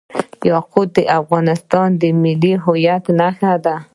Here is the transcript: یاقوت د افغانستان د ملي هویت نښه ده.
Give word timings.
یاقوت 0.49 0.89
د 0.97 0.99
افغانستان 1.19 1.89
د 2.01 2.03
ملي 2.21 2.53
هویت 2.65 3.05
نښه 3.19 3.53
ده. 3.65 3.75